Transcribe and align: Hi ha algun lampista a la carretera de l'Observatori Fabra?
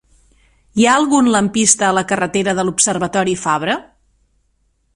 Hi 0.79 0.85
ha 0.85 0.93
algun 1.01 1.27
lampista 1.35 1.85
a 1.89 1.93
la 1.97 2.03
carretera 2.13 2.55
de 2.61 2.65
l'Observatori 2.67 3.39
Fabra? 3.43 3.77